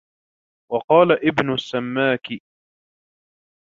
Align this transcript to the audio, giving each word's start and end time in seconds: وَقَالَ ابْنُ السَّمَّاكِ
وَقَالَ 0.71 1.11
ابْنُ 1.27 1.53
السَّمَّاكِ 1.53 2.27